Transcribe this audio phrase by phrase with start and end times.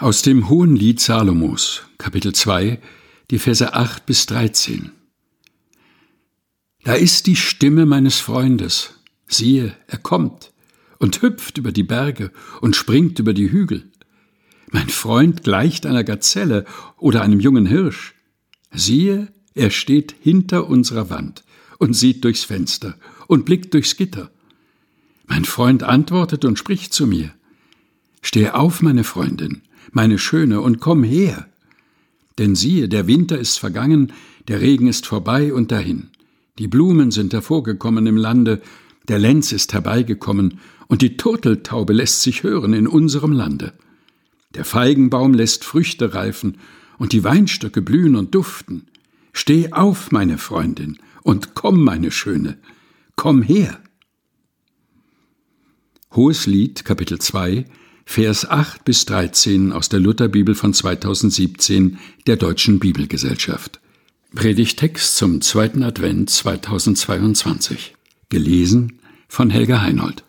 [0.00, 2.80] Aus dem Hohen Lied Salomos, Kapitel 2,
[3.30, 4.92] die Verse 8 bis 13.
[6.84, 8.94] Da ist die Stimme meines Freundes.
[9.26, 10.54] Siehe, er kommt
[11.00, 12.32] und hüpft über die Berge
[12.62, 13.90] und springt über die Hügel.
[14.70, 16.64] Mein Freund gleicht einer Gazelle
[16.96, 18.14] oder einem jungen Hirsch.
[18.72, 21.44] Siehe, er steht hinter unserer Wand
[21.76, 22.96] und sieht durchs Fenster
[23.26, 24.30] und blickt durchs Gitter.
[25.26, 27.34] Mein Freund antwortet und spricht zu mir.
[28.22, 31.46] Steh auf, meine Freundin, meine Schöne, und komm her.
[32.38, 34.12] Denn siehe, der Winter ist vergangen,
[34.48, 36.08] der Regen ist vorbei und dahin.
[36.58, 38.60] Die Blumen sind hervorgekommen im Lande,
[39.08, 43.72] der Lenz ist herbeigekommen, und die Turteltaube lässt sich hören in unserem Lande.
[44.54, 46.58] Der Feigenbaum lässt Früchte reifen,
[46.98, 48.86] und die Weinstöcke blühen und duften.
[49.32, 52.58] Steh auf, meine Freundin, und komm, meine Schöne,
[53.16, 53.80] komm her.
[56.12, 57.64] Hohes Lied, Kapitel 2,
[58.04, 63.80] Vers 8 bis 13 aus der Lutherbibel von 2017 der Deutschen Bibelgesellschaft.
[64.34, 67.94] Predigtext zum zweiten Advent 2022.
[68.28, 70.24] Gelesen von Helga Heinold.